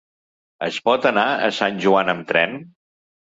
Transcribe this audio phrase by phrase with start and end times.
[0.67, 2.57] Es pot anar a Sant Joan amb tren?